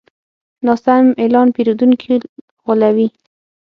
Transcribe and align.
ناسم 0.65 1.03
اعلان 1.21 1.47
پیرودونکي 1.55 2.13
غولوي. 2.63 3.07